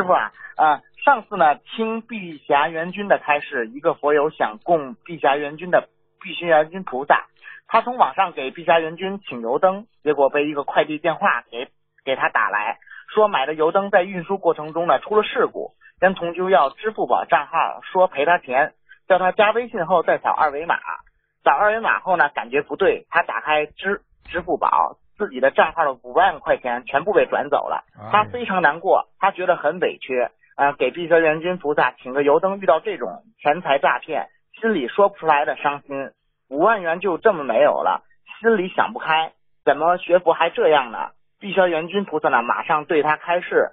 [0.00, 5.90] 师傅啊，啊，上次呢听碧霞元君的开示，一个佛友想供碧霞元君的
[6.22, 7.26] 碧霞元君菩萨，
[7.68, 11.68] 他从网上给碧霞元君请油灯，结果被一个快递电话给
[12.02, 12.78] 给他打来，
[13.14, 18.72] 说买的油灯在运输过程中呢出了事故，跟同修要支付宝账号，说赔他钱，
[19.06, 20.76] 叫他加微信后再扫二维码，
[21.44, 24.96] 扫二维码后呢感觉不对，他打开支支付宝。
[25.20, 36.12] 自己的账号的五万块钱全部被转走了，他非常难过，他觉得很委屈，呃，给碧蛇元君菩萨请个油灯，遇到这种钱财诈骗，心里说不出来的伤心，
[36.48, 38.02] 五万元就这么没有了，
[38.40, 41.10] 心里想不开，怎么学佛还这样呢？
[41.38, 43.72] 碧蛇元君菩萨呢，马上对他开示，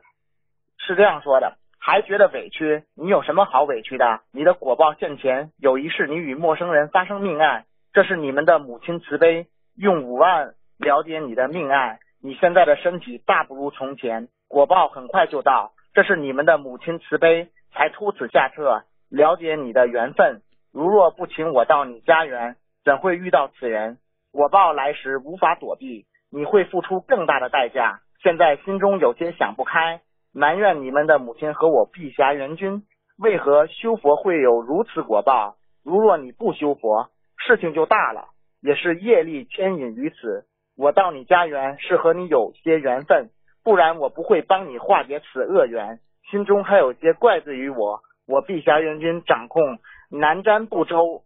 [0.77, 4.19] 是这样说的，还觉得委屈，你有什么好委屈的？
[4.33, 10.55] 你的果报现前，有一世你与陌生人发生命案，这是你们的母亲慈悲，用五万。
[10.77, 20.41] 了解你的命案，你现在的身体大不如从前，果报很快就到，这是你们的母亲慈悲才出此下策，了解你的缘分。
[20.71, 23.97] 如若不请我到你家园，怎会遇到此人？
[24.31, 28.01] 果报来时无法躲避，你会付出更大的代价。
[28.21, 32.83] 现在心中有些想不开，埋怨你们的母亲和我碧霞元君，
[33.17, 35.55] 为何修佛会有如此果报？
[35.83, 38.27] 如若你不修佛，事情就大了，
[38.61, 40.45] 也是业力牵引于此。
[40.77, 43.29] 我到你家园是和你有些缘分，
[43.63, 45.99] 不然我不会帮你化解此恶缘。
[46.29, 49.79] 心中还有些怪罪于我，我碧霞元君掌控
[50.11, 51.23] 南瞻部洲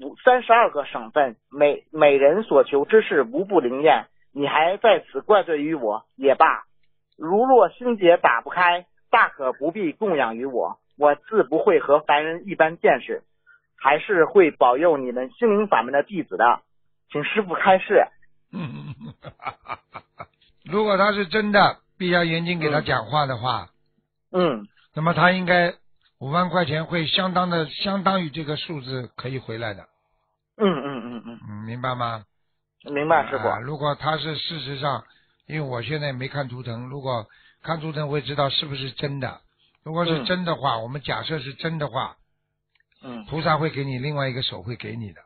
[0.00, 4.06] 五三十二个省份，每每人所求之事无不灵验。
[4.32, 6.62] 你还在此怪罪于我也罢，
[7.18, 13.22] 如若心结打不开，大可不必供养于我，我自不会和凡人一般见识，
[13.76, 16.60] 还是会保佑你们心灵法门的弟子的，
[17.10, 18.06] 请师傅开示。
[18.54, 18.81] 嗯，
[20.72, 23.68] 如果他是真的，闭下眼睛给他讲话的话，
[24.32, 25.74] 嗯，那么他应该
[26.18, 29.82] 五万块钱会相当的，相当于这个数字可以回来的。
[30.56, 32.24] 嗯嗯嗯嗯，嗯，明白吗？
[32.84, 33.48] 明白，师傅。
[33.62, 35.04] 如果他是事实上，
[35.46, 37.26] 因为我现在没看图腾，如果
[37.62, 39.40] 看图腾会知道是不是真的。
[39.84, 42.16] 如果是真的话，我们假设是真的话，
[43.02, 45.20] 嗯，菩萨会给你另外一个手会给你的。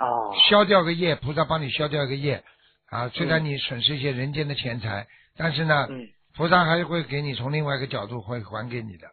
[0.00, 2.42] 哦，消掉个业，菩萨帮你消掉一个业。
[2.90, 5.06] 啊，虽然你损失一些人间的钱财，
[5.36, 9.06] 但是呢，嗯菩萨还会给你从另外一个角度会还给你的。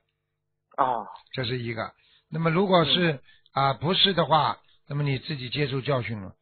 [0.76, 1.94] 啊，这是一个。
[2.30, 3.22] 那么如果是
[3.54, 4.58] 啊不是的话，
[4.88, 6.34] 那么你自己接受教训了，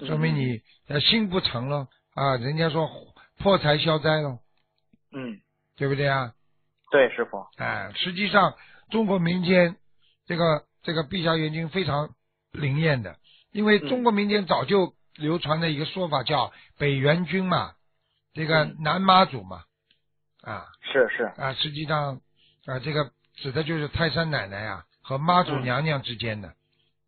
[0.00, 2.36] 说明你呃心不诚了啊。
[2.36, 2.90] 人家说
[3.38, 4.38] 破财消灾了，
[5.12, 5.40] 嗯，
[5.76, 6.34] 对不对啊？
[6.90, 7.46] 对，师傅。
[7.56, 8.54] 哎，实际上
[8.90, 9.76] 中国民间
[10.26, 12.10] 这个这个碧霞元君非常
[12.52, 13.16] 灵验的，
[13.52, 14.92] 因为中国民间早就。
[15.16, 17.74] 流传的一个说法叫北元君嘛，
[18.32, 19.64] 这个南妈祖嘛，
[20.42, 21.24] 啊，是是。
[21.40, 22.20] 啊，实际上
[22.66, 26.54] 啊，这个指的就是泰山奶奶啊和妈祖娘娘之间的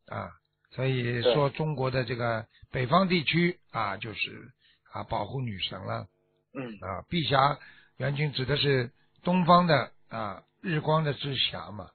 [0.07, 0.31] 啊，
[0.71, 4.53] 所以说中国的这个北方地区啊，就是
[4.93, 6.07] 啊保护女神了，
[6.55, 6.79] 嗯。
[6.81, 7.59] 啊，碧霞
[7.97, 8.93] 元君指的是
[9.25, 11.91] 东方的啊日光的之霞嘛，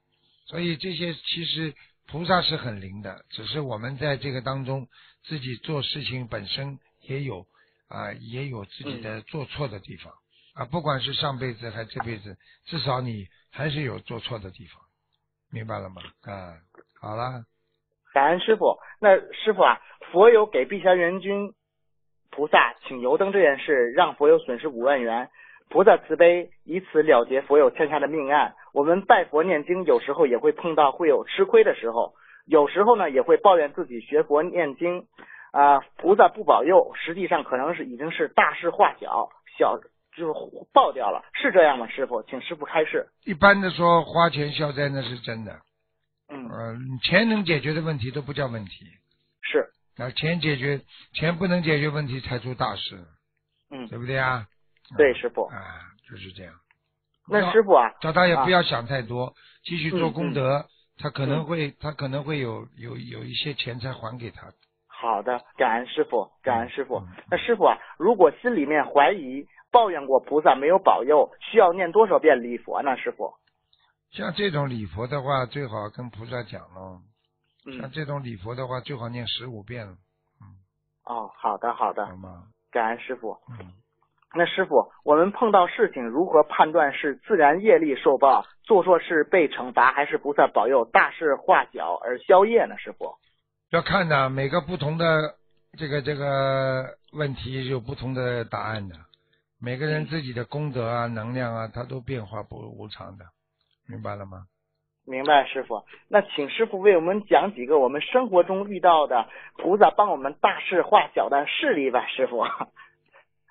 [0.46, 1.74] 所以这些其实
[2.12, 4.86] 菩萨是很灵的，只是我们在这个当中。
[5.24, 7.46] 自己做事情本身也有
[7.88, 10.12] 啊，也有自己的做错的地方
[10.54, 12.36] 啊，不管是上辈子还是这辈子，
[12.66, 14.82] 至少你还是有做错的地方，
[15.52, 16.02] 明白了吗？
[16.22, 16.58] 啊，
[17.00, 17.44] 好了。
[18.12, 18.76] 感恩师傅。
[19.00, 19.80] 那师傅啊，
[20.10, 21.54] 佛有给碧霞元君
[22.30, 25.30] 菩萨请油灯这件事，让佛有损失五万元，
[25.70, 28.56] 菩萨慈悲，以此了结佛有欠下的命案。
[28.72, 32.14] 我们拜佛念经，有时候也会碰到会有吃亏的时候。
[32.44, 35.06] 有时候呢，也会抱怨自己学佛念经，
[35.52, 39.78] 啊，菩萨不保佑，实际上可能是已经是大事化小，小
[40.16, 40.32] 就是
[40.72, 41.86] 爆掉了，是这样吗？
[41.86, 43.06] 师傅，请师傅开示。
[43.24, 45.60] 一般的说，花钱消灾那是真的，
[46.28, 48.86] 嗯，呃，钱能解决的问题都不叫问题，
[49.42, 49.70] 是，
[50.02, 50.80] 啊，钱解决，
[51.12, 52.98] 钱不能解决问题才出大事，
[53.70, 54.46] 嗯，对不对啊？
[54.98, 55.56] 对，师傅，啊，
[56.10, 56.52] 就是这样。
[57.40, 59.34] 那师傅啊，叫他也不要想太多，
[59.64, 60.66] 继续做功德。
[60.98, 64.52] 他可能会，他可能会有有有一些钱财还给他。
[64.86, 67.02] 好的，感恩师傅，感恩师傅。
[67.30, 72.96] 那师傅啊，如果心里面怀疑、抱怨过菩萨没有保佑，需要念多少遍礼佛呢？
[72.96, 73.34] 师傅？
[74.12, 77.00] 像这种礼佛的话，最好跟菩萨讲喽。
[77.66, 77.80] 嗯。
[77.80, 79.92] 像这种礼佛的话，最好念十五遍了。
[80.40, 80.54] 嗯。
[81.06, 82.06] 哦，好的，好的。
[82.06, 82.44] 好吗？
[82.70, 83.36] 感恩师傅。
[83.48, 83.72] 嗯。
[84.34, 92.76] 那师傅，我们碰到事情如何判断是自然业力受报，做错事被惩罚，还是菩萨保佑大事化小而消业呢？
[92.78, 93.14] 师傅，
[93.70, 95.34] 要看的，每个不同的
[95.78, 98.94] 这个这个问题有不同的答案的，
[99.60, 103.26] 每个人自己的功德啊、能量啊，它都变化不无常的。
[103.86, 104.44] 明白了吗？
[105.04, 105.82] 明白，师傅。
[106.08, 109.26] 那请师傅为我们讲几个我们生活中遇到的
[109.58, 112.44] 菩萨帮我们大事化小的事例吧，师傅。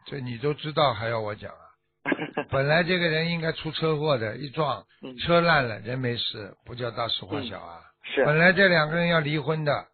[0.06, 1.59] 这你都知道，还要我讲啊？
[2.50, 7.81] 本来这个人应该出车祸的，一撞嗯车烂了，人没事，不叫大事化小啊。
[8.03, 9.88] 是，本来这两个人要离婚的，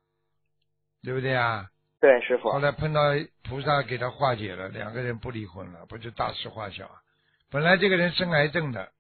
[1.03, 1.67] 对不对啊？
[1.99, 2.59] 对，师傅后。
[2.59, 3.01] 来碰到
[3.43, 6.95] 菩萨给他化解了，两个人不离婚了，不就大事化小啊？
[7.51, 8.91] 本来这个人生癌症的，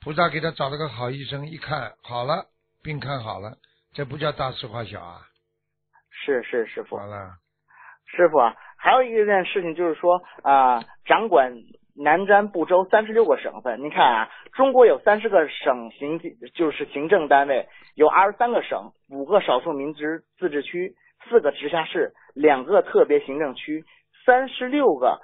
[0.00, 2.46] 菩萨给他找了个好医生，一看好了，
[2.82, 3.56] 病看好了，
[3.94, 5.26] 这不叫大事化小啊？
[6.10, 7.06] 是是，师傅好。
[7.06, 7.36] 了，
[8.06, 8.54] 师傅啊，
[8.86, 11.52] 还有一件事情就是说啊、掌管
[11.96, 13.82] 南瞻部洲三十六个省份。
[13.82, 16.20] 您看啊，中国有三十个省行
[16.54, 17.66] 就是行政单位，
[17.96, 20.04] 有二十三个省，五个少数民族
[20.38, 20.94] 自治区，
[21.28, 23.84] 四个直辖市，两个特别行政区，
[24.24, 25.20] 三十六个，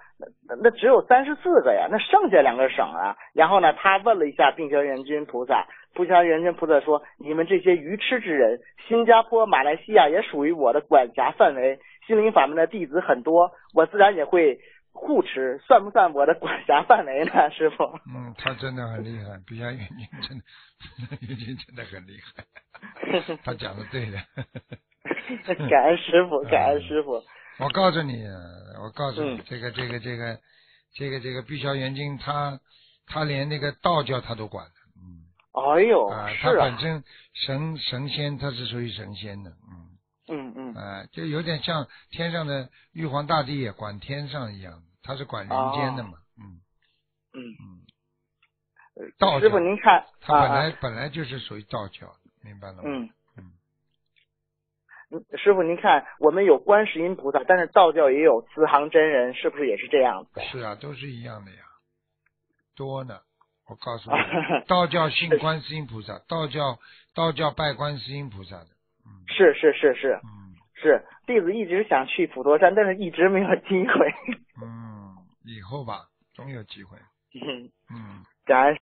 [0.49, 3.17] 那那只有三十四个呀，那剩下两个省啊。
[3.35, 11.79] 然后呢，他问了一下病消元君菩萨，不消元君菩萨说：“你们这些愚痴之人，新加坡、马来西亚也属于我的管辖范围。
[12.07, 14.59] 心灵法门的弟子很多，我自然也会
[14.93, 17.85] 护持，算不算我的管辖范围呢，师傅？
[18.13, 20.45] 嗯，他真的很厉害，比较眼睛真的，
[21.29, 24.19] 眼睛真的很厉害， 他讲的对的。
[25.71, 27.23] 感恩师傅，感恩师傅。
[27.63, 28.25] 我告诉你，
[28.83, 29.45] 我告诉你，嗯。
[29.47, 30.41] 这个这个这个
[30.95, 32.61] 这个这个碧霄元君，他
[33.07, 35.27] 他连那个道教他都管的，嗯。
[35.53, 37.05] 哎呦，啊，是他本啊，身
[37.35, 39.89] 神神仙，他是属于神仙的，嗯。
[40.29, 46.61] 嗯嗯，啊，就有点像天上的玉皇大帝也管天上一样，他是管人间的嘛，嗯。
[47.35, 47.41] 嗯。
[49.01, 53.09] 嗯，道师傅您看他本来本来就是属于道教，明白了吗？
[55.37, 60.41] 师傅，您看，我们有观世音菩萨，但是道教也有慈航真人，是不是也是这样子？
[60.41, 61.59] 是啊，都是一样的呀，
[62.77, 63.19] 多呢。
[63.69, 64.17] 我告诉你，
[64.67, 66.79] 道教信观世音菩萨，道教
[67.15, 68.67] 道教拜观世音菩萨的，
[69.07, 74.13] 嗯是是是是嗯是，弟子一直想去普陀山，但是一直没有机会。
[74.61, 76.99] 嗯，以后吧，总有机会，
[77.41, 78.25] 嗯，嗯。
[78.45, 78.77] 感恩